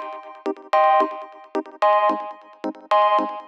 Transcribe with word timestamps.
Thank 0.00 0.12
you. 3.30 3.47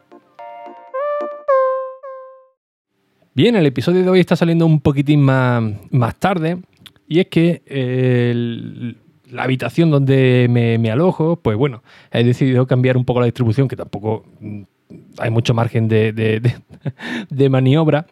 Bien, 3.33 3.55
el 3.55 3.65
episodio 3.65 4.03
de 4.03 4.09
hoy 4.09 4.19
está 4.19 4.35
saliendo 4.35 4.65
un 4.65 4.81
poquitín 4.81 5.21
más, 5.21 5.63
más 5.89 6.15
tarde 6.15 6.57
y 7.07 7.21
es 7.21 7.27
que 7.27 7.61
la 9.29 9.43
habitación 9.43 9.89
donde 9.89 10.47
me, 10.49 10.91
alojo, 10.91 11.37
pues 11.37 11.55
bueno, 11.55 11.81
he 12.11 12.25
decidido 12.25 12.67
cambiar 12.67 12.97
un 12.97 13.05
poco 13.05 13.21
la 13.21 13.27
distribución, 13.27 13.69
que 13.69 13.77
tampoco 13.77 14.25
mm, 14.41 14.61
hay 15.19 15.29
mucho 15.29 15.53
margen 15.53 15.87
de, 15.87 16.41
maniobra. 17.49 18.05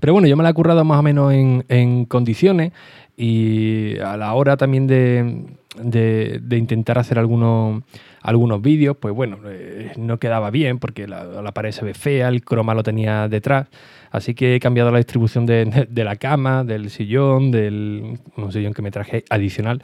Pero 0.00 0.14
bueno, 0.14 0.26
yo 0.26 0.36
me 0.36 0.42
la 0.42 0.50
he 0.50 0.54
currado 0.54 0.84
más 0.84 0.98
o 0.98 1.02
menos 1.02 1.32
en, 1.32 2.04
condiciones 2.06 2.72
y 3.16 3.98
a 3.98 4.16
la 4.16 4.34
hora 4.34 4.56
también 4.56 4.88
de, 4.88 5.44
intentar 5.82 6.98
hacer 6.98 7.18
algunos, 7.18 7.82
algunos 8.22 8.62
vídeos, 8.62 8.96
pues 8.96 9.14
bueno, 9.14 9.38
eh, 9.46 9.92
no 9.96 10.18
quedaba 10.18 10.50
bien 10.50 10.78
porque 10.78 11.06
la, 11.06 11.24
la, 11.24 11.52
pared 11.52 11.72
se 11.72 11.84
ve 11.84 11.94
fea, 11.94 12.28
el 12.28 12.44
croma 12.44 12.74
lo 12.74 12.82
tenía 12.82 13.28
detrás. 13.28 13.68
Así 14.10 14.34
que 14.34 14.56
he 14.56 14.60
cambiado 14.60 14.90
la 14.90 14.98
distribución 14.98 15.46
de, 15.46 15.86
la 15.94 16.16
cama, 16.16 16.64
del 16.64 16.90
sillón, 16.90 17.50
del 17.50 18.18
un 18.36 18.52
sillón 18.52 18.74
que 18.74 18.82
me 18.82 18.90
traje 18.90 19.24
adicional. 19.30 19.82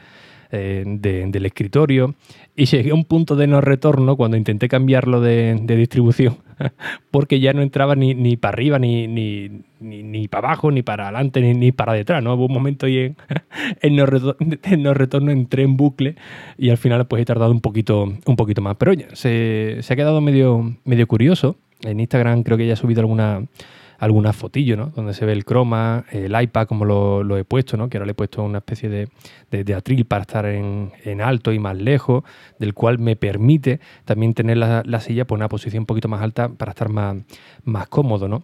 Eh, 0.56 0.84
del 0.86 1.44
escritorio 1.44 2.14
y 2.56 2.64
llegué 2.64 2.90
a 2.90 2.94
un 2.94 3.04
punto 3.04 3.36
de 3.36 3.46
no 3.46 3.60
retorno 3.60 4.16
cuando 4.16 4.38
intenté 4.38 4.68
cambiarlo 4.68 5.20
de, 5.20 5.60
distribución 5.66 6.38
porque 7.10 7.40
ya 7.40 7.52
no 7.52 7.60
entraba 7.60 7.94
ni, 7.94 8.14
ni 8.14 8.38
para 8.38 8.54
arriba, 8.54 8.78
ni, 8.78 9.06
ni, 9.06 9.50
ni, 9.80 10.28
para 10.28 10.48
abajo, 10.48 10.70
ni 10.70 10.82
para 10.82 11.08
adelante, 11.08 11.42
ni, 11.42 11.72
para 11.72 11.92
detrás. 11.92 12.22
¿no? 12.22 12.34
Hubo 12.34 12.46
un 12.46 12.54
momento 12.54 12.88
y 12.88 12.98
en, 12.98 13.16
en, 13.82 13.96
no 14.82 14.94
retorno, 14.94 15.30
entré 15.30 15.62
en 15.62 15.76
bucle 15.76 16.16
y 16.56 16.70
al 16.70 16.78
final 16.78 17.06
pues 17.06 17.20
he 17.20 17.26
tardado 17.26 17.50
un 17.50 17.60
poquito, 17.60 18.04
un 18.24 18.36
poquito 18.36 18.62
más. 18.62 18.76
Pero 18.76 18.92
oye, 18.92 19.08
se, 19.12 19.78
se 19.82 19.92
ha 19.92 19.96
quedado 19.96 20.22
medio, 20.22 20.74
medio 20.84 21.06
curioso. 21.06 21.56
En 21.82 22.00
Instagram 22.00 22.42
creo 22.42 22.56
que 22.56 22.66
ya 22.66 22.72
he 22.72 22.76
subido 22.76 23.00
alguna 23.00 23.42
alguna 23.98 24.32
fotillo, 24.32 24.76
¿no? 24.76 24.92
Donde 24.94 25.14
se 25.14 25.24
ve 25.24 25.32
el 25.32 25.44
croma, 25.44 26.04
el 26.10 26.40
iPad 26.40 26.66
como 26.66 26.84
lo, 26.84 27.36
he 27.36 27.44
puesto, 27.44 27.76
¿no? 27.76 27.88
Que 27.88 27.98
ahora 27.98 28.06
le 28.06 28.12
he 28.12 28.14
puesto 28.14 28.42
una 28.42 28.58
especie 28.58 28.88
de, 28.88 29.08
de, 29.50 29.74
atril 29.74 30.04
para 30.04 30.22
estar 30.22 30.46
en, 30.46 30.92
alto 31.20 31.52
y 31.52 31.58
más 31.58 31.76
lejos, 31.76 32.24
del 32.58 32.74
cual 32.74 32.98
me 32.98 33.16
permite 33.16 33.80
también 34.04 34.34
tener 34.34 34.56
la, 34.56 35.00
silla 35.00 35.26
por 35.26 35.36
una 35.36 35.48
posición 35.48 35.82
un 35.82 35.86
poquito 35.86 36.08
más 36.08 36.22
alta 36.22 36.48
para 36.48 36.70
estar 36.70 36.88
más, 36.88 37.16
más 37.64 37.88
cómodo, 37.88 38.28
¿no? 38.28 38.42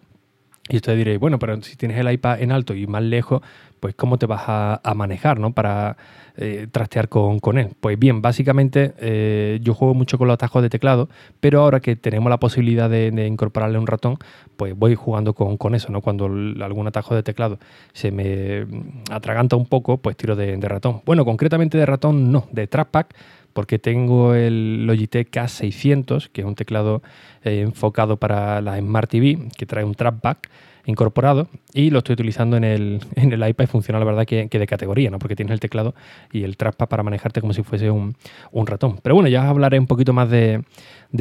Y 0.69 0.77
ustedes 0.77 0.99
diréis, 0.99 1.19
bueno, 1.19 1.39
pero 1.39 1.61
si 1.63 1.77
tienes 1.77 1.99
el 1.99 2.11
iPad 2.11 2.41
en 2.41 2.53
alto 2.53 2.75
y 2.75 2.87
más 2.87 3.03
lejos, 3.03 3.43
pues 3.83 3.97
cómo 3.97 4.17
te 4.17 4.27
vas 4.27 4.43
a, 4.47 4.95
manejar, 4.95 5.41
¿no? 5.41 5.53
Para 5.53 5.97
eh, 6.37 6.69
trastear 6.71 7.09
con, 7.09 7.59
él. 7.59 7.71
Pues 7.81 7.99
bien, 7.99 8.23
básicamente 8.23 8.95
eh, 8.99 9.59
yo 9.61 9.75
juego 9.75 9.93
mucho 9.93 10.19
con 10.19 10.29
los 10.29 10.35
atajos 10.35 10.63
de 10.63 10.71
teclado, 10.71 11.09
pero 11.41 11.63
ahora 11.63 11.81
que 11.81 11.97
tenemos 11.97 12.31
la 12.31 12.39
posibilidad 12.39 12.89
de, 12.89 13.09
incorporarle 13.27 13.77
un 13.77 13.89
ratón, 13.89 14.19
pues 14.57 14.79
voy 14.79 14.95
jugando 14.95 15.35
con, 15.35 15.75
eso, 15.75 15.91
¿no? 15.91 16.01
Cuando 16.01 16.27
algún 16.27 16.87
atajo 16.87 17.17
de 17.17 17.25
teclado 17.25 17.59
se 17.93 18.13
me 18.13 18.65
atraganta 19.11 19.57
un 19.57 19.67
poco, 19.67 19.99
pues 19.99 20.17
tiro 20.17 20.37
de, 20.37 20.57
ratón. 20.61 21.03
Bueno, 21.05 21.25
concretamente 21.25 21.77
de 21.77 21.85
ratón 21.85 22.31
no, 22.31 22.47
de 22.53 22.69
trackpad, 22.69 23.07
porque 23.53 23.79
tengo 23.79 24.35
el 24.35 24.87
Logitech 24.87 25.31
K600, 25.31 26.29
que 26.29 26.43
es 26.43 26.47
un 26.47 26.55
teclado 26.55 27.03
eh, 27.45 27.61
enfocado 27.61 28.17
para 28.17 28.61
la 28.61 28.79
Smart 28.79 29.11
TV, 29.11 29.49
que 29.57 29.67
trae 29.67 29.85
un 29.85 29.95
trackpad 29.95 30.39
incorporado 30.87 31.49
y 31.73 31.91
lo 31.91 31.99
estoy 31.99 32.15
utilizando 32.15 32.57
en 32.57 32.65
el, 32.65 33.01
en 33.15 33.33
el 33.33 33.49
iPad 33.49 33.65
y 33.65 33.67
funciona 33.67 33.99
la 33.99 34.05
verdad 34.05 34.27
que, 34.27 34.47
de 34.47 34.67
categoría, 34.67 35.11
¿no? 35.11 35.19
porque 35.19 35.37
tienes 35.37 35.53
el 35.53 35.61
teclado 35.61 35.95
y 36.33 36.43
el 36.43 36.57
trackpad 36.57 36.89
para 36.89 37.03
manejarte 37.03 37.41
como 37.41 37.53
si 37.53 37.63
fuese 37.63 37.91
un, 37.91 38.15
ratón. 38.53 38.99
Pero 39.03 39.15
bueno, 39.15 39.29
ya 39.29 39.43
os 39.43 39.49
hablaré 39.49 39.79
un 39.79 39.87
poquito 39.87 40.13
más 40.13 40.31
de, 40.31 40.65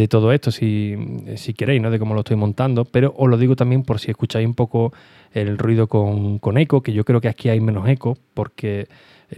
todo 0.09 0.31
esto 0.31 0.51
si, 0.51 0.95
si, 1.35 1.53
queréis, 1.53 1.81
¿no? 1.81 1.91
de 1.91 1.99
cómo 1.99 2.13
lo 2.13 2.21
estoy 2.21 2.37
montando, 2.37 2.85
pero 2.85 3.13
os 3.17 3.29
lo 3.29 3.37
digo 3.37 3.55
también 3.55 3.83
por 3.83 3.99
si 3.99 4.11
escucháis 4.11 4.47
un 4.47 4.53
poco 4.53 4.93
el 5.33 5.57
ruido 5.57 5.87
con, 5.87 6.39
con 6.39 6.57
eco, 6.57 6.81
que 6.81 6.93
yo 6.93 7.05
creo 7.05 7.21
que 7.21 7.29
aquí 7.29 7.49
hay 7.49 7.59
menos 7.59 7.87
eco 7.87 8.17
porque 8.33 8.87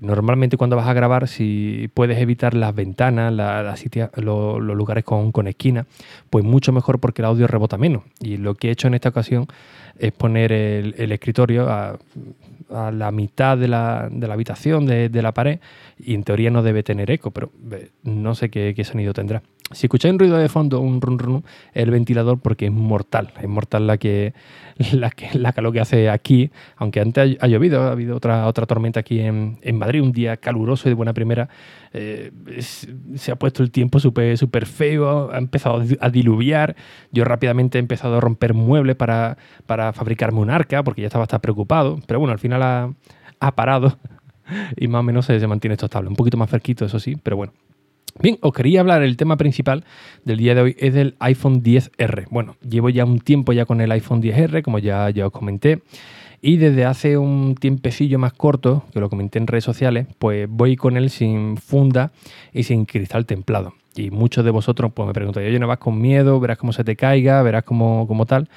Normalmente 0.02 0.58
cuando 0.58 0.76
vas 0.76 0.88
a 0.88 0.94
grabar, 0.94 1.28
si 1.28 1.90
puedes 1.94 2.18
evitar 2.20 2.54
las 2.54 2.74
ventanas, 2.74 3.34
los, 4.16 4.60
lugares 4.60 5.04
con, 5.04 5.32
con 5.32 5.48
esquina, 5.48 5.86
pues 6.30 6.44
mucho 6.44 6.72
mejor 6.72 7.00
porque 7.00 7.22
el 7.22 7.26
audio 7.26 7.48
rebota 7.48 7.78
menos. 7.78 8.04
Y 8.20 8.38
lo 8.38 8.56
que 8.56 8.70
he 8.70 8.72
hecho 8.72 8.88
en 8.88 8.96
esta 8.96 9.10
ocasión 9.10 9.48
es 9.98 10.12
poner 10.12 10.52
el, 10.52 11.12
escritorio 11.12 11.70
a, 11.70 11.98
la 12.70 13.12
mitad 13.12 13.58
de 13.58 13.68
la, 13.68 14.10
habitación, 14.32 14.86
de, 14.86 15.22
la 15.22 15.32
pared, 15.32 15.60
y 16.00 16.16
en 16.16 16.24
teoría 16.24 16.50
no 16.50 16.64
debe 16.64 16.82
tener 16.82 17.12
eco, 17.12 17.32
pero 17.32 17.52
no 18.04 18.36
sé 18.36 18.50
qué 18.50 18.84
sonido 18.84 19.14
tendrá. 19.14 19.44
Si 19.72 19.88
escucháis 19.88 20.14
un 20.14 20.20
ruido 20.20 20.38
de 20.38 20.50
fondo, 20.50 20.80
un 20.82 21.02
run 21.02 21.18
run, 21.18 21.44
el 21.74 21.90
ventilador 21.90 22.40
porque 22.40 22.66
es 22.66 22.72
mortal. 22.72 23.34
Es 23.42 23.48
mortal 23.48 23.88
la 23.88 23.98
que 23.98 24.34
la, 24.92 25.10
que, 25.10 25.38
la 25.38 25.54
calor 25.54 25.74
que 25.74 25.80
hace 25.80 26.10
aquí. 26.10 26.52
Aunque 26.76 27.00
antes 27.00 27.38
ha, 27.40 27.48
llovido, 27.48 27.82
ha 27.82 27.92
habido 27.92 28.16
otra, 28.16 28.48
otra 28.48 28.66
tormenta 28.66 29.00
aquí 29.00 29.20
en, 29.20 29.58
Madrid, 29.74 30.02
un 30.02 30.12
día 30.12 30.38
caluroso 30.38 30.88
y 30.88 30.92
de 30.92 30.96
buena 30.96 31.14
primera. 31.14 31.50
Eh, 31.94 32.32
se 33.16 33.32
ha 33.32 33.36
puesto 33.36 33.64
el 33.64 33.72
tiempo 33.72 34.00
súper 34.00 34.38
super 34.38 34.66
feo, 34.66 35.32
ha 35.32 35.38
empezado 35.38 35.82
a 36.00 36.10
diluviar. 36.10 36.76
Yo 37.12 37.24
rápidamente 37.24 37.78
he 37.78 37.82
empezado 37.82 38.18
a 38.18 38.20
romper 38.20 38.54
muebles 38.54 38.96
para, 38.96 39.38
para 39.66 39.94
fabricarme 39.94 40.40
un 40.40 40.50
arca 40.50 40.84
porque 40.84 41.02
ya 41.02 41.08
estaba 41.08 41.24
hasta 41.24 41.40
preocupado. 41.40 42.00
Pero 42.06 42.20
bueno, 42.20 42.34
al 42.34 42.40
final 42.40 42.62
ha, 42.64 42.94
ha 43.40 43.56
parado 43.56 43.98
y 44.78 44.88
más 44.88 45.00
o 45.00 45.04
menos 45.04 45.26
se, 45.26 45.40
se 45.40 45.48
mantiene 45.48 45.74
esto 45.74 45.86
estable. 45.86 46.10
Un 46.10 46.16
poquito 46.16 46.38
más 46.38 46.50
cerquito, 46.50 46.86
eso 46.86 47.00
sí, 47.00 47.16
pero 47.22 47.38
bueno. 47.38 47.54
Bien, 48.22 48.38
os 48.42 48.54
quería 48.54 48.80
hablar, 48.80 49.02
el 49.02 49.18
tema 49.18 49.38
principal 49.38 49.86
del 50.24 50.38
día 50.38 50.54
de 50.54 50.62
hoy 50.62 50.76
es 50.78 50.94
del 50.94 51.16
iPhone 51.20 51.64
10R. 51.64 52.28
Bueno, 52.30 52.56
llevo 52.62 52.90
ya 52.90 53.06
un 53.06 53.20
tiempo 53.20 53.54
ya 53.54 53.66
con 53.66 53.82
el 53.82 53.92
iPhone 53.92 54.22
10R, 54.22 54.62
como 54.62 54.78
ya, 54.78 55.10
ya 55.10 55.26
os 55.26 55.32
comenté, 55.32 55.82
y 56.40 56.58
desde 56.58 56.86
hace 56.86 57.18
un 57.18 57.56
tiempecillo 57.56 58.20
más 58.20 58.34
corto, 58.34 58.84
que 58.94 59.00
lo 59.00 59.10
comenté 59.10 59.40
en 59.40 59.48
redes 59.48 59.64
sociales, 59.64 60.06
pues 60.20 60.48
voy 60.48 60.76
con 60.76 60.96
él 60.96 61.10
sin 61.10 61.58
funda 61.58 62.12
y 62.54 62.64
sin 62.64 62.86
cristal 62.86 63.26
templado. 63.26 63.74
Y 63.96 64.12
muchos 64.12 64.46
de 64.46 64.52
vosotros 64.52 64.92
pues 64.94 65.08
me 65.08 65.14
preguntan, 65.14 65.44
oye, 65.44 65.58
¿no 65.58 65.68
vas 65.68 65.80
con 65.80 66.00
miedo? 66.00 66.40
¿Verás 66.40 66.60
cómo 66.60 66.72
se 66.72 66.84
te 66.84 66.96
caiga? 66.96 67.42
¿Verás 67.42 67.64
cómo, 67.64 68.06
cómo 68.08 68.28
tal? 68.28 68.48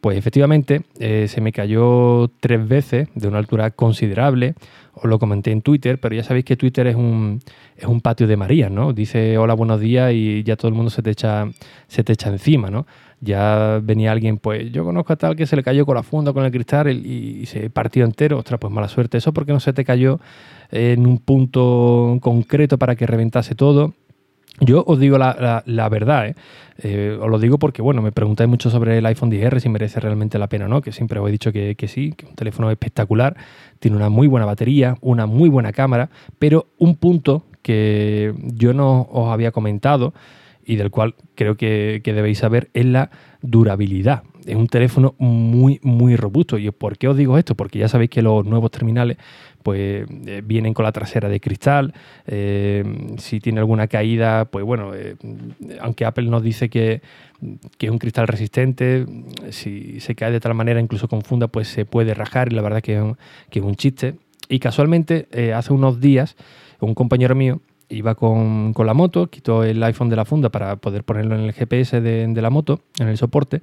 Pues 0.00 0.16
efectivamente 0.16 0.82
eh, 1.00 1.26
se 1.28 1.40
me 1.40 1.52
cayó 1.52 2.28
tres 2.40 2.66
veces 2.66 3.08
de 3.14 3.28
una 3.28 3.38
altura 3.38 3.70
considerable. 3.72 4.54
Os 4.94 5.04
lo 5.04 5.18
comenté 5.18 5.50
en 5.50 5.62
Twitter, 5.62 5.98
pero 6.00 6.14
ya 6.14 6.22
sabéis 6.22 6.44
que 6.44 6.56
Twitter 6.56 6.86
es 6.86 6.96
un, 6.96 7.40
es 7.76 7.84
un 7.84 8.00
patio 8.00 8.26
de 8.26 8.36
María, 8.36 8.68
¿no? 8.68 8.92
Dice 8.92 9.38
hola, 9.38 9.54
buenos 9.54 9.80
días 9.80 10.12
y 10.12 10.42
ya 10.42 10.56
todo 10.56 10.68
el 10.68 10.74
mundo 10.74 10.90
se 10.90 11.02
te 11.02 11.10
echa, 11.10 11.48
se 11.86 12.04
te 12.04 12.12
echa 12.12 12.30
encima, 12.30 12.70
¿no? 12.70 12.86
Ya 13.20 13.80
venía 13.82 14.12
alguien, 14.12 14.38
pues 14.38 14.70
yo 14.70 14.84
conozco 14.84 15.12
a 15.12 15.16
tal 15.16 15.34
que 15.34 15.46
se 15.46 15.56
le 15.56 15.64
cayó 15.64 15.84
con 15.84 15.96
la 15.96 16.04
funda, 16.04 16.32
con 16.32 16.44
el 16.44 16.52
cristal 16.52 16.88
y, 16.88 17.46
se 17.46 17.68
partió 17.70 18.04
entero. 18.04 18.38
Ostras, 18.38 18.60
pues 18.60 18.72
mala 18.72 18.88
suerte. 18.88 19.18
Eso 19.18 19.32
porque 19.32 19.52
no 19.52 19.60
se 19.60 19.72
te 19.72 19.84
cayó 19.84 20.20
en 20.70 21.06
un 21.06 21.18
punto 21.18 22.18
concreto 22.20 22.78
para 22.78 22.94
que 22.94 23.06
reventase 23.06 23.54
todo 23.56 23.94
yo 24.60 24.84
os 24.86 24.98
digo 24.98 25.18
la, 25.18 25.88
verdad, 25.90 26.28
¿eh? 26.28 26.34
¿eh? 26.82 27.18
os 27.20 27.28
lo 27.28 27.38
digo 27.38 27.58
porque, 27.58 27.82
bueno, 27.82 28.02
me 28.02 28.12
preguntáis 28.12 28.48
mucho 28.48 28.70
sobre 28.70 28.98
el 28.98 29.06
iPhone 29.06 29.30
10R, 29.30 29.60
si 29.60 29.68
merece 29.68 30.00
realmente 30.00 30.38
la 30.38 30.48
pena 30.48 30.66
o 30.66 30.68
no, 30.68 30.80
que 30.80 30.92
siempre 30.92 31.20
os 31.20 31.28
he 31.28 31.32
dicho 31.32 31.52
que, 31.52 31.76
sí, 31.88 32.12
que 32.12 32.26
un 32.26 32.34
teléfono 32.34 32.70
espectacular, 32.70 33.36
tiene 33.78 33.96
una 33.96 34.08
muy 34.08 34.26
buena 34.26 34.46
batería, 34.46 34.96
una 35.00 35.26
muy 35.26 35.48
buena 35.48 35.72
cámara, 35.72 36.10
pero 36.38 36.66
un 36.78 36.96
punto 36.96 37.44
que 37.62 38.34
yo 38.42 38.72
no 38.72 39.08
os 39.12 39.30
había 39.30 39.52
comentado 39.52 40.14
y 40.64 40.76
del 40.76 40.90
cual 40.90 41.14
creo 41.34 41.56
que, 41.56 42.00
que 42.04 42.12
debéis 42.12 42.38
saber 42.38 42.68
es 42.74 42.84
la 42.84 43.10
durabilidad 43.42 44.22
es 44.48 44.56
un 44.56 44.66
teléfono 44.66 45.14
muy, 45.18 45.78
muy 45.82 46.16
robusto. 46.16 46.58
¿Y 46.58 46.70
por 46.70 46.96
qué 46.96 47.08
os 47.08 47.16
digo 47.16 47.36
esto? 47.36 47.54
Porque 47.54 47.78
ya 47.78 47.88
sabéis 47.88 48.10
que 48.10 48.22
los 48.22 48.44
nuevos 48.46 48.70
terminales 48.70 49.18
pues 49.68 50.06
eh, 50.26 50.40
vienen 50.42 50.72
con 50.72 50.86
la 50.86 50.92
trasera 50.92 51.28
de 51.28 51.40
cristal. 51.40 51.92
Eh, 52.26 52.82
si 53.18 53.38
tiene 53.38 53.60
alguna 53.60 53.86
caída, 53.86 54.46
pues 54.46 54.64
bueno, 54.64 54.94
eh, 54.94 55.14
aunque 55.82 56.06
Apple 56.06 56.24
nos 56.30 56.42
dice 56.42 56.70
que, 56.70 57.02
es 57.78 57.90
un 57.90 57.98
cristal 57.98 58.26
resistente, 58.28 59.04
si 59.50 60.00
se 60.00 60.14
cae 60.14 60.32
de 60.32 60.40
tal 60.40 60.54
manera, 60.54 60.80
incluso 60.80 61.06
con 61.06 61.20
funda, 61.20 61.48
pues 61.48 61.68
se 61.68 61.84
puede 61.84 62.14
rajar 62.14 62.50
y 62.50 62.54
la 62.54 62.62
verdad 62.62 62.80
que 62.80 62.96
es 62.96 63.02
un, 63.02 63.18
que 63.50 63.58
es 63.58 63.64
un 63.66 63.74
chiste. 63.74 64.14
Y 64.48 64.58
casualmente, 64.58 65.28
hace 65.54 65.74
unos 65.74 66.00
días, 66.00 66.34
un 66.80 66.94
compañero 66.94 67.34
mío 67.34 67.60
iba 67.90 68.14
con, 68.14 68.72
la 68.74 68.94
moto, 68.94 69.26
quitó 69.26 69.64
el 69.64 69.82
iPhone 69.82 70.08
de 70.08 70.16
la 70.16 70.24
funda 70.24 70.48
para 70.48 70.76
poder 70.76 71.04
ponerlo 71.04 71.34
en 71.34 71.42
el 71.42 71.52
GPS 71.52 72.00
de, 72.00 72.40
la 72.40 72.48
moto, 72.48 72.80
en 72.98 73.08
el 73.08 73.18
soporte, 73.18 73.60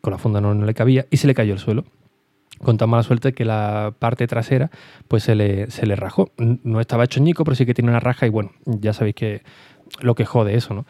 con 0.00 0.10
la 0.10 0.18
funda 0.18 0.40
no, 0.40 0.52
le 0.52 0.74
cabía, 0.74 1.06
y 1.08 1.18
se 1.18 1.28
le 1.28 1.34
cayó 1.36 1.52
el 1.52 1.60
suelo. 1.60 1.84
Con 2.62 2.76
tan 2.78 2.88
mala 2.88 3.02
suerte 3.02 3.32
que 3.32 3.44
la 3.44 3.94
parte 3.98 4.26
trasera 4.26 4.70
pues 5.08 5.24
se 5.24 5.34
le, 5.34 5.70
se 5.70 5.86
le 5.86 5.96
rajó. 5.96 6.32
No 6.38 6.80
estaba 6.80 7.04
hecho 7.04 7.20
ñico, 7.20 7.44
pero 7.44 7.54
sí 7.54 7.66
que 7.66 7.74
tiene 7.74 7.90
una 7.90 8.00
raja 8.00 8.26
y 8.26 8.30
bueno, 8.30 8.52
ya 8.64 8.92
sabéis 8.92 9.14
que 9.14 9.42
lo 10.00 10.14
que 10.14 10.24
jode 10.24 10.54
eso, 10.54 10.74
¿no? 10.74 10.86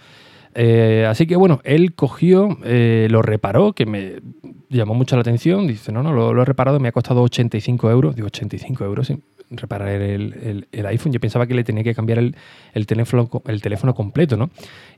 Eh, 0.58 1.04
así 1.06 1.26
que 1.26 1.36
bueno, 1.36 1.60
él 1.64 1.94
cogió, 1.94 2.56
eh, 2.64 3.08
lo 3.10 3.20
reparó, 3.20 3.74
que 3.74 3.84
me 3.84 4.22
llamó 4.70 4.94
mucho 4.94 5.14
la 5.14 5.20
atención. 5.20 5.66
Dice, 5.66 5.92
no, 5.92 6.02
no, 6.02 6.12
lo, 6.12 6.40
he 6.40 6.44
reparado, 6.46 6.80
me 6.80 6.88
ha 6.88 6.92
costado 6.92 7.22
85 7.22 7.90
euros. 7.90 8.16
Digo, 8.16 8.26
85 8.28 8.84
euros, 8.84 9.06
sí, 9.06 9.18
reparar 9.50 9.88
el, 9.88 10.66
iPhone. 10.86 11.12
Yo 11.12 11.20
pensaba 11.20 11.46
que 11.46 11.52
le 11.52 11.62
tenía 11.62 11.84
que 11.84 11.94
cambiar 11.94 12.18
el, 12.18 12.86
teléfono, 12.86 13.28
el 13.46 13.60
teléfono 13.60 13.94
completo, 13.94 14.38
¿no? 14.38 14.48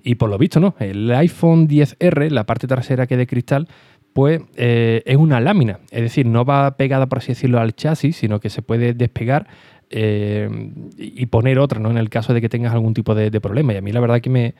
Y 0.05 0.15
por 0.15 0.31
lo 0.31 0.38
visto, 0.38 0.61
no. 0.61 0.76
El 0.79 1.11
iPhone 1.11 1.67
10R, 1.67 2.31
la 2.31 2.44
parte 2.44 2.69
trasera 2.69 3.09
que 3.09 3.17
de 3.17 3.26
cristal, 3.26 3.67
pues 4.12 4.40
eh, 4.56 5.02
es 5.06 5.16
una 5.16 5.40
lámina. 5.40 5.81
Es 5.90 6.02
decir, 6.02 6.26
no 6.26 6.44
va 6.44 6.76
pegada, 6.76 7.06
por 7.06 7.19
así 7.19 7.28
decirlo, 7.28 7.60
al 7.60 7.75
chasis, 7.75 8.16
sino 8.16 8.40
que 8.40 8.50
se 8.50 8.62
puede 8.62 8.94
despegar 8.94 9.46
eh, 9.90 10.50
y 10.99 11.26
poner 11.26 11.58
otra, 11.58 11.81
¿no? 11.81 11.90
En 11.90 11.96
el 11.96 12.10
caso 12.10 12.34
de 12.34 12.43
que 12.43 12.50
tengas 12.50 12.75
algún 12.75 12.93
tipo 12.93 13.14
de, 13.14 13.31
problema. 13.40 13.72
Y 13.72 13.76
a 13.76 13.81
mí 13.81 13.90
la 13.90 14.00
verdad 14.00 14.20
que 14.20 14.28
me, 14.28 14.55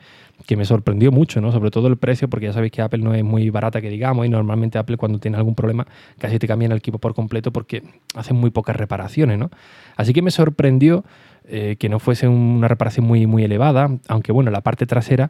que 0.47 0.55
me 0.55 0.65
sorprendió 0.65 1.11
mucho, 1.11 1.39
¿no? 1.39 1.51
Sobre 1.51 1.69
todo 1.69 1.87
el 1.87 1.97
precio, 1.97 2.29
porque 2.29 2.47
ya 2.47 2.53
sabéis 2.53 2.71
que 2.71 2.81
Apple 2.81 3.03
no 3.03 3.13
es 3.13 3.23
muy 3.23 3.49
barata 3.51 3.79
que 3.79 3.89
digamos, 3.89 4.25
y 4.25 4.29
normalmente 4.29 4.79
Apple 4.79 4.97
cuando 4.97 5.19
tiene 5.19 5.37
algún 5.37 5.53
problema 5.53 5.85
casi 6.17 6.39
te 6.39 6.47
cambian 6.47 6.71
el 6.71 6.79
equipo 6.79 6.97
por 6.97 7.13
completo 7.13 7.51
porque 7.51 7.83
hacen 8.15 8.37
muy 8.37 8.49
pocas 8.49 8.75
reparaciones, 8.75 9.37
¿no? 9.37 9.51
Así 9.97 10.13
que 10.13 10.23
me 10.23 10.31
sorprendió 10.31 11.03
eh, 11.47 11.75
que 11.77 11.89
no 11.89 11.99
fuese 11.99 12.27
una 12.27 12.67
reparación 12.67 13.05
muy, 13.05 13.27
muy 13.27 13.43
elevada, 13.43 13.89
aunque 14.07 14.31
bueno, 14.31 14.49
la 14.49 14.61
parte 14.61 14.87
trasera 14.87 15.29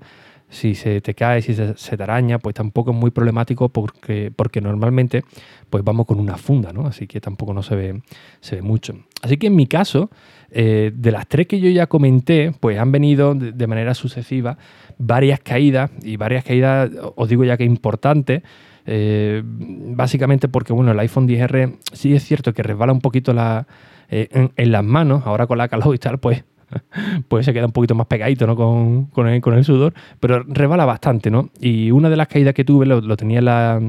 si 0.50 0.74
se 0.74 1.00
te 1.02 1.14
cae, 1.14 1.42
si 1.42 1.54
se, 1.54 1.74
te 1.74 2.04
araña, 2.04 2.40
pues 2.40 2.56
tampoco 2.56 2.92
es 2.92 2.98
muy 2.98 3.12
problemático 3.12 3.70
porque, 3.70 4.32
porque 4.36 4.62
normalmente 4.62 5.24
pues 5.70 5.84
vamos 5.84 6.08
con 6.08 6.20
una 6.20 6.38
funda, 6.38 6.74
¿no? 6.74 6.88
Así 6.88 7.06
que 7.06 7.22
tampoco 7.22 7.54
no 7.54 7.62
se 7.62 7.76
ve, 7.76 8.02
se 8.42 8.56
ve 8.56 8.62
mucho. 8.64 8.96
Así 9.22 9.38
que 9.38 9.48
en 9.48 9.56
mi 9.56 9.68
caso, 9.68 10.10
eh, 10.52 10.92
de 10.94 11.12
las 11.12 11.28
tres 11.28 11.46
que 11.48 11.60
yo 11.60 11.70
ya 11.70 11.88
comenté, 11.88 12.52
pues 12.60 12.80
han 12.80 12.92
venido 12.92 13.36
de, 13.36 13.68
manera 13.68 13.94
sucesiva 13.94 14.58
varias 14.98 15.40
caídas 15.40 15.92
y 16.02 16.18
varias 16.18 16.44
caídas, 16.44 16.90
os 17.16 17.30
digo 17.30 17.44
ya 17.44 17.56
que 17.56 17.64
importantes, 17.64 18.42
eh, 18.88 19.44
básicamente 19.46 20.48
porque 20.48 20.74
bueno, 20.74 20.92
el 20.92 21.00
iPhone 21.00 21.28
10R 21.28 21.78
sí 21.94 22.16
es 22.16 22.24
cierto 22.24 22.54
que 22.54 22.64
resbala 22.64 22.92
un 22.92 23.02
poquito 23.02 23.34
la, 23.34 23.68
eh, 24.10 24.28
en, 24.32 24.52
en, 24.56 24.72
las 24.72 24.84
manos, 24.84 25.28
ahora 25.28 25.46
con 25.46 25.60
la 25.60 25.68
calor 25.68 25.94
y 25.94 26.00
tal, 26.00 26.18
pues 26.18 26.44
pues 27.28 27.46
se 27.46 27.54
queda 27.54 27.66
un 27.66 27.72
poquito 27.72 27.96
más 27.96 28.08
pegadito 28.08 28.48
¿no? 28.48 28.56
con, 28.56 29.06
con, 29.08 29.28
el, 29.28 29.64
sudor, 29.64 29.94
pero 30.20 30.44
rebala 30.44 30.86
bastante, 30.86 31.32
¿no? 31.32 31.50
Y 31.60 31.92
una 31.92 32.10
de 32.10 32.18
las 32.18 32.28
caídas 32.28 32.54
que 32.54 32.64
tuve 32.64 32.86
lo, 32.86 33.18
tenía 33.18 33.40
en 33.40 33.46
la, 33.46 33.82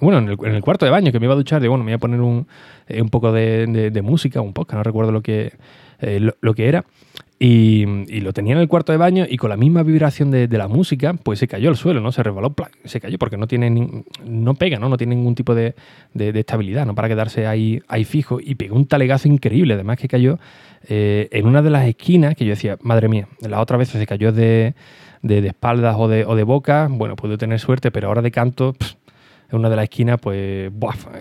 bueno, 0.00 0.18
en 0.18 0.54
el, 0.54 0.62
cuarto 0.62 0.84
de 0.84 0.90
baño, 0.90 1.12
que 1.12 1.18
me 1.18 1.26
iba 1.26 1.34
a 1.34 1.36
duchar, 1.36 1.60
de 1.60 1.68
bueno, 1.68 1.84
me 1.84 1.90
iba 1.90 1.96
a 1.96 2.00
poner 2.00 2.20
un, 2.20 2.46
eh, 2.88 3.02
poco 3.10 3.32
de, 3.32 4.00
música, 4.02 4.40
un 4.40 4.52
podcast, 4.52 4.78
no 4.78 4.82
recuerdo 4.82 5.12
lo 5.12 5.22
que, 5.22 5.52
eh, 6.00 6.30
lo, 6.40 6.54
que 6.54 6.68
era. 6.68 6.84
Y, 7.38 7.84
lo 8.20 8.32
tenía 8.32 8.54
en 8.54 8.60
el 8.60 8.68
cuarto 8.68 8.92
de 8.92 8.98
baño 8.98 9.26
y 9.28 9.36
con 9.36 9.50
la 9.50 9.56
misma 9.56 9.82
vibración 9.82 10.30
de, 10.30 10.48
la 10.48 10.68
música, 10.68 11.14
pues 11.14 11.38
se 11.38 11.48
cayó 11.48 11.68
al 11.68 11.76
suelo, 11.76 12.00
¿no? 12.00 12.12
Se 12.12 12.22
resbaló, 12.22 12.54
se 12.84 13.00
cayó 13.00 13.18
porque 13.18 13.36
no 13.36 13.46
tiene 13.46 14.04
no 14.24 14.54
pega, 14.54 14.78
¿no? 14.78 14.88
No 14.88 14.96
tiene 14.96 15.14
ningún 15.14 15.34
tipo 15.34 15.54
de, 15.54 15.74
estabilidad, 16.14 16.86
¿no? 16.86 16.94
Para 16.94 17.08
quedarse 17.08 17.46
ahí, 17.46 17.82
ahí 17.88 18.04
fijo 18.04 18.38
y 18.40 18.54
pegó 18.54 18.76
un 18.76 18.86
talegazo 18.86 19.28
increíble, 19.28 19.74
además 19.74 19.98
que 19.98 20.08
cayó 20.08 20.38
eh, 20.88 21.28
en 21.32 21.46
una 21.46 21.62
de 21.62 21.70
las 21.70 21.86
esquinas 21.86 22.34
que 22.34 22.44
yo 22.44 22.50
decía, 22.50 22.78
madre 22.82 23.08
mía, 23.08 23.28
la 23.40 23.60
otra 23.60 23.76
vez 23.76 23.88
se 23.88 24.06
cayó 24.06 24.32
de, 24.32 24.74
espaldas 25.22 25.96
o 25.98 26.08
de, 26.08 26.42
boca, 26.44 26.88
bueno, 26.90 27.16
puedo 27.16 27.38
tener 27.38 27.58
suerte, 27.58 27.90
pero 27.90 28.08
ahora 28.08 28.22
de 28.22 28.30
canto, 28.30 28.74
en 29.50 29.58
una 29.58 29.70
de 29.70 29.76
las 29.76 29.84
esquinas, 29.84 30.20
pues 30.20 30.70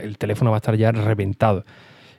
el 0.02 0.18
teléfono 0.18 0.52
va 0.52 0.58
a 0.58 0.60
estar 0.60 0.75
ya 0.75 0.92
reventado. 0.92 1.66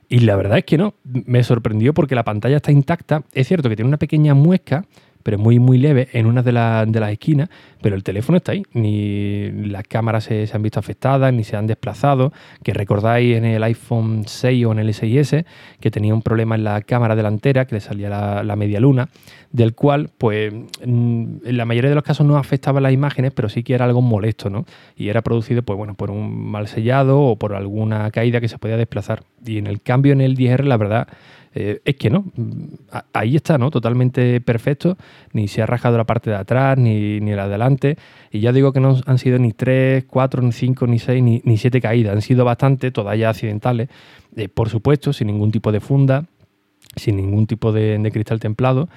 Y 0.08 0.20
la 0.20 0.36
verdad 0.36 0.58
es 0.58 0.64
que 0.64 0.78
no, 0.78 0.94
me 1.04 1.42
sorprendió 1.42 1.94
porque 1.94 2.14
la 2.14 2.24
pantalla 2.24 2.56
está 2.56 2.72
intacta. 2.72 3.24
Es 3.32 3.48
cierto 3.48 3.68
que 3.68 3.76
tiene 3.76 3.88
una 3.88 3.98
pequeña 3.98 4.34
muesca, 4.34 4.84
pero 5.24 5.38
muy, 5.38 5.58
muy 5.58 5.78
leve 5.78 6.08
en 6.12 6.26
una 6.26 6.42
de, 6.42 6.52
de 6.52 7.00
las 7.00 7.10
esquinas, 7.10 7.48
pero 7.82 7.96
el 7.96 8.04
teléfono 8.04 8.36
está 8.36 8.52
ahí. 8.52 8.62
Ni 8.74 9.50
las 9.68 9.82
cámaras 9.84 10.24
se, 10.24 10.48
han 10.52 10.62
visto 10.62 10.78
afectadas, 10.78 11.32
ni 11.32 11.44
se 11.44 11.56
han 11.56 11.66
desplazado. 11.66 12.32
Que 12.62 12.74
recordáis 12.74 13.36
en 13.36 13.46
el 13.46 13.62
iPhone 13.62 14.24
6 14.26 14.66
o 14.66 14.72
en 14.72 14.78
el 14.78 14.88
6S 14.88 15.46
que 15.80 15.90
tenía 15.90 16.14
un 16.14 16.20
problema 16.20 16.54
en 16.54 16.64
la 16.64 16.82
cámara 16.82 17.16
delantera, 17.16 17.66
que 17.66 17.74
le 17.74 17.80
salía 17.80 18.08
la, 18.42 18.56
media 18.56 18.80
luna, 18.80 19.08
del 19.50 19.74
cual, 19.74 20.10
pues, 20.16 20.52
en 20.82 21.40
la 21.42 21.64
mayoría 21.64 21.88
de 21.88 21.94
los 21.94 22.04
casos 22.04 22.26
no 22.26 22.36
afectaba 22.36 22.80
las 22.80 22.92
imágenes, 22.92 23.32
pero 23.32 23.48
sí 23.48 23.62
que 23.62 23.74
era 23.74 23.86
algo 23.86 24.02
molesto, 24.02 24.50
¿no? 24.50 24.66
Y 24.94 25.08
era 25.08 25.22
producido, 25.22 25.62
pues 25.62 25.76
bueno, 25.78 25.94
por 25.94 26.10
un 26.10 26.50
mal 26.50 26.68
sellado 26.68 27.20
o 27.20 27.36
por 27.36 27.54
alguna 27.54 28.10
caída 28.10 28.42
que 28.42 28.48
se 28.48 28.58
podía 28.58 28.76
desplazar. 28.76 29.24
Y 29.44 29.56
en 29.56 29.66
el 29.66 29.80
cambio 29.80 30.12
en 30.12 30.20
el 30.20 30.36
10R, 30.36 30.64
la 30.64 30.76
verdad 30.76 31.08
eh, 31.54 31.80
es 31.84 31.94
que 31.94 32.10
no, 32.10 32.32
ahí 33.12 33.36
está, 33.36 33.58
¿no? 33.58 33.70
Totalmente 33.70 34.40
perfecto, 34.40 34.96
ni 35.32 35.46
se 35.46 35.62
ha 35.62 35.66
rajado 35.66 35.96
la 35.96 36.04
parte 36.04 36.30
de 36.30 36.36
atrás, 36.36 36.76
ni, 36.76 37.20
ni 37.20 37.30
la 37.30 37.46
de 37.46 37.54
adelante, 37.54 37.96
y 38.32 38.40
ya 38.40 38.52
digo 38.52 38.72
que 38.72 38.80
no 38.80 38.98
han 39.06 39.18
sido 39.18 39.38
ni 39.38 39.52
3, 39.52 40.04
4, 40.04 40.42
ni 40.42 40.50
5, 40.50 40.86
ni 40.88 40.98
6, 40.98 41.22
ni, 41.22 41.42
ni 41.44 41.56
7 41.56 41.80
caídas, 41.80 42.14
han 42.14 42.22
sido 42.22 42.44
bastante, 42.44 42.90
todas 42.90 43.16
ya 43.16 43.30
accidentales, 43.30 43.88
eh, 44.34 44.48
por 44.48 44.68
supuesto, 44.68 45.12
sin 45.12 45.28
ningún 45.28 45.52
tipo 45.52 45.70
de 45.70 45.78
funda, 45.78 46.26
sin 46.96 47.16
ningún 47.16 47.46
tipo 47.46 47.70
de, 47.70 48.10
cristal 48.12 48.40
templado, 48.40 48.88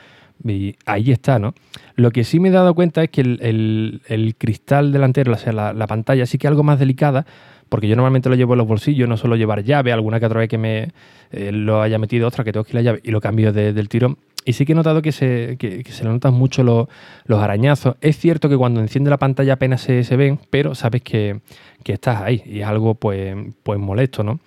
y 0.44 0.76
ahí 0.86 1.12
está, 1.12 1.38
¿no? 1.38 1.54
Lo 1.96 2.12
que 2.12 2.24
sí 2.24 2.40
me 2.40 2.50
he 2.50 2.52
dado 2.52 2.74
cuenta 2.74 3.04
es 3.04 3.10
que 3.10 3.22
el, 3.22 4.36
cristal 4.40 4.92
delantero, 4.92 5.34
o 5.34 5.38
sea, 5.38 5.54
la, 5.54 5.74
la, 5.74 5.86
pantalla 5.86 6.26
sí 6.26 6.40
que 6.40 6.48
es 6.48 6.50
algo 6.50 6.64
más 6.64 6.80
delicada, 6.80 7.26
porque 7.70 7.88
yo 7.88 7.96
normalmente 7.96 8.30
lo 8.30 8.36
llevo 8.36 8.54
en 8.54 8.60
los 8.60 8.68
bolsillos, 8.68 9.08
no 9.08 9.18
suelo 9.18 9.36
llevar 9.36 9.64
llave, 9.64 9.92
alguna 9.92 10.20
que 10.20 10.26
otra 10.26 10.40
vez 10.40 10.50
que 10.50 10.58
me 10.58 10.92
eh, 11.32 11.52
lo 11.52 11.82
haya 11.82 11.98
metido 11.98 12.28
otra 12.28 12.44
que 12.44 12.52
tengo 12.52 12.64
que 12.64 12.74
la 12.74 12.82
llave 12.82 13.02
y 13.04 13.12
lo 13.12 13.22
cambio 13.22 13.54
del 13.54 13.90
tirón. 13.90 14.18
Y 14.46 14.54
sí 14.54 14.66
que 14.66 14.72
he 14.72 14.76
notado 14.76 15.02
que 15.02 15.12
se, 15.12 15.58
que, 15.60 15.84
se 15.84 16.06
le 16.06 16.10
notan 16.10 16.34
mucho 16.34 16.64
los, 16.64 16.88
arañazos. 17.30 17.98
Es 18.00 18.18
cierto 18.18 18.48
que 18.48 18.56
cuando 18.56 18.80
enciende 18.80 19.10
la 19.10 19.18
pantalla 19.18 19.54
apenas 19.54 19.82
se, 19.82 20.06
se 20.06 20.16
ven, 20.16 20.40
pero 20.50 20.74
sabes 20.74 21.02
que, 21.02 21.42
estás 21.86 22.22
ahí 22.22 22.44
y 22.46 22.60
es 22.60 22.66
algo 22.66 22.96
pues, 22.96 23.34
pues 23.64 23.80
molesto, 23.80 24.22
¿no? 24.22 24.42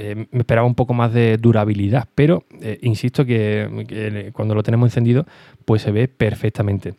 Eh, 0.00 0.26
me 0.30 0.38
esperaba 0.38 0.64
un 0.64 0.76
poco 0.76 0.94
más 0.94 1.12
de 1.12 1.38
durabilidad, 1.38 2.08
pero 2.14 2.44
eh, 2.62 2.78
insisto 2.82 3.24
que, 3.24 4.30
cuando 4.32 4.54
lo 4.54 4.62
tenemos 4.62 4.86
encendido, 4.86 5.26
pues 5.64 5.82
se 5.82 5.90
ve 5.90 6.06
perfectamente. 6.06 6.94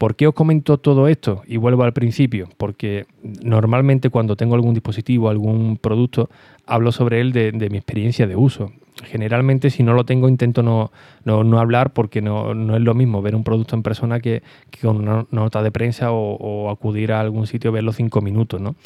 ¿Por 0.00 0.16
qué 0.16 0.26
os 0.26 0.32
comento 0.32 0.78
todo 0.78 1.08
esto? 1.08 1.42
Y 1.46 1.58
vuelvo 1.58 1.82
al 1.82 1.92
principio, 1.92 2.48
porque 2.56 3.04
normalmente 3.42 4.08
cuando 4.08 4.34
tengo 4.34 4.54
algún 4.54 4.72
dispositivo, 4.72 5.28
algún 5.28 5.76
producto, 5.76 6.30
hablo 6.64 6.90
sobre 6.90 7.20
él 7.20 7.32
de, 7.32 7.68
mi 7.70 7.76
experiencia 7.76 8.26
de 8.26 8.34
uso. 8.34 8.72
Generalmente 9.04 9.68
si 9.68 9.82
no 9.82 9.92
lo 9.92 10.06
tengo 10.06 10.30
intento 10.30 10.62
no, 10.62 10.90
no, 11.26 11.58
hablar 11.58 11.92
porque 11.92 12.22
no, 12.22 12.52
es 12.52 12.80
lo 12.80 12.94
mismo 12.94 13.20
ver 13.20 13.36
un 13.36 13.44
producto 13.44 13.76
en 13.76 13.82
persona 13.82 14.20
que, 14.20 14.42
con 14.80 15.06
una 15.06 15.26
nota 15.32 15.62
de 15.62 15.70
prensa 15.70 16.12
o, 16.12 16.34
o, 16.34 16.70
acudir 16.70 17.12
a 17.12 17.20
algún 17.20 17.46
sitio 17.46 17.70
verlo 17.70 17.92
cinco 17.92 18.22
minutos. 18.22 18.58
¿no? 18.58 18.76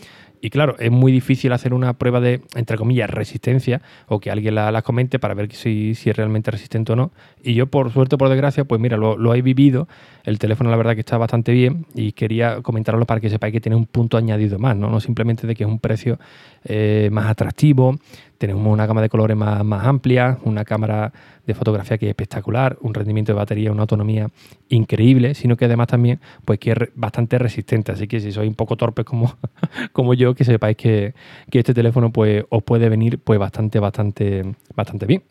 Y 0.45 0.51
claro, 0.51 0.77
es 0.79 0.91
muy 0.91 1.11
difícil 1.11 1.55
hacer 1.55 1.73
una 1.73 1.95
prueba 1.95 2.21
de, 2.21 2.43
entre 2.55 2.77
comillas, 2.77 3.09
resistencia 3.09 3.81
o 4.09 4.21
que 4.21 4.31
alguien 4.31 4.57
la, 4.57 4.83
comente 4.83 5.19
para 5.19 5.33
ver 5.33 5.51
si, 5.55 5.95
si, 5.95 6.11
es 6.11 6.17
realmente 6.19 6.51
resistente 6.51 6.93
o 6.93 6.97
no. 6.97 7.13
Y 7.43 7.55
yo, 7.55 7.67
por 7.67 7.91
suerte 7.91 8.17
o 8.17 8.19
por 8.19 8.29
desgracia, 8.29 8.67
pues 8.67 8.79
mira, 8.79 8.99
lo, 8.99 9.35
he 9.35 9.41
vivido. 9.41 9.89
El 10.23 10.39
teléfono, 10.39 10.71
la 10.71 10.77
verdad, 10.77 10.93
que 10.93 11.01
está 11.01 11.17
bastante 11.17 11.53
bien 11.53 11.87
y 11.95 12.13
quería 12.13 12.61
comentarlo 12.61 13.07
para 13.07 13.23
que 13.23 13.31
sepáis 13.31 13.55
que 13.55 13.61
tiene 13.63 13.77
un 13.77 13.87
punto 13.87 14.19
añadido 14.19 14.59
más, 14.59 14.77
¿no? 14.77 14.91
No 14.91 15.01
simplemente 15.01 15.47
de 15.47 15.55
que 15.55 15.65
es 15.65 15.71
un 15.71 15.79
precio 15.79 16.19
eh, 16.67 17.09
más 17.11 17.25
atractivo, 17.25 17.97
tenemos 18.37 18.71
una 18.71 18.85
gama 18.85 19.01
de 19.01 19.09
colores 19.09 19.39
más, 19.39 19.65
más 19.65 19.87
amplia, 19.87 20.37
una 20.45 20.67
cámara 20.67 21.11
de 21.47 21.55
fotografía 21.55 21.99
que 21.99 22.07
es 22.07 22.11
espectacular, 22.11 22.79
un 22.81 22.95
rendimiento 22.95 23.33
de 23.33 23.37
batería, 23.37 23.73
una 23.73 23.83
autonomía 23.83 24.29
increíble, 24.69 25.35
sino 25.35 25.57
que 25.57 25.67
además 25.67 25.89
también 25.89 26.21
pues 26.45 26.59
que 26.59 26.73
es 26.73 26.79
bastante 26.95 27.39
resistente. 27.39 27.93
Así 27.93 28.07
que 28.07 28.21
si 28.21 28.33
sois 28.33 28.49
un 28.49 28.55
poco 28.55 28.77
torpes 28.77 29.05
como, 29.05 29.37
como 29.93 30.15
yo, 30.15 30.35
que 30.35 30.45
sepáis 30.45 30.77
que, 30.77 31.15
este 31.53 31.75
teléfono 31.75 32.11
pues 32.11 32.45
os 32.51 32.63
puede 32.63 32.89
venir 32.89 33.19
pues 33.19 33.39
bastante, 33.39 33.79
bastante, 33.79 34.55
bastante 34.75 35.07
bien. 35.07 35.23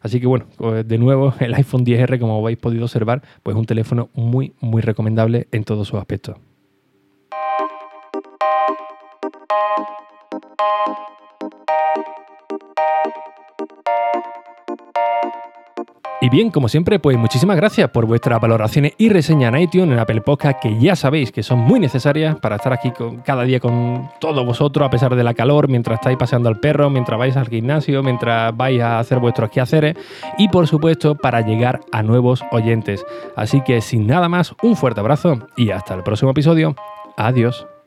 Así 0.00 0.20
que 0.20 0.26
bueno, 0.26 0.46
de 0.84 0.98
nuevo 0.98 1.34
el 1.40 1.54
iPhone 1.54 1.84
10R, 1.84 2.20
como 2.20 2.40
habéis 2.40 2.58
podido 2.58 2.84
observar, 2.84 3.22
pues 3.42 3.56
es 3.56 3.58
un 3.58 3.66
teléfono 3.66 4.10
muy, 4.14 4.52
muy 4.60 4.80
recomendable 4.80 5.48
en 5.50 5.64
todos 5.64 5.88
sus 5.88 5.98
aspectos. 5.98 6.36
Y 16.20 16.30
bien, 16.30 16.50
como 16.50 16.68
siempre, 16.68 16.98
pues 16.98 17.16
muchísimas 17.16 17.56
gracias 17.56 17.90
por 17.90 18.04
vuestras 18.04 18.40
valoraciones 18.40 18.92
y 18.98 19.08
reseñas 19.08 19.54
en 19.54 19.60
iTunes, 19.60 19.92
en 19.92 20.00
Apple 20.00 20.20
Podcast, 20.20 20.60
que 20.60 20.76
ya 20.80 20.96
sabéis 20.96 21.30
que 21.30 21.44
son 21.44 21.60
muy 21.60 21.78
necesarias 21.78 22.36
para 22.40 22.56
estar 22.56 22.72
aquí 22.72 22.90
con, 22.90 23.18
cada 23.18 23.44
día 23.44 23.60
con 23.60 24.10
todos 24.18 24.44
vosotros, 24.44 24.84
a 24.84 24.90
pesar 24.90 25.14
de 25.14 25.22
la 25.22 25.34
calor, 25.34 25.68
mientras 25.68 26.00
estáis 26.00 26.18
paseando 26.18 26.48
al 26.48 26.58
perro, 26.58 26.90
mientras 26.90 27.20
vais 27.20 27.36
al 27.36 27.46
gimnasio, 27.46 28.02
mientras 28.02 28.56
vais 28.56 28.82
a 28.82 28.98
hacer 28.98 29.20
vuestros 29.20 29.48
quehaceres 29.50 29.96
y, 30.38 30.48
por 30.48 30.66
supuesto, 30.66 31.14
para 31.14 31.40
llegar 31.40 31.80
a 31.92 32.02
nuevos 32.02 32.42
oyentes. 32.50 33.06
Así 33.36 33.62
que, 33.62 33.80
sin 33.80 34.08
nada 34.08 34.28
más, 34.28 34.56
un 34.60 34.74
fuerte 34.74 34.98
abrazo 34.98 35.46
y 35.56 35.70
hasta 35.70 35.94
el 35.94 36.02
próximo 36.02 36.32
episodio. 36.32 36.74
Adiós. 37.16 37.77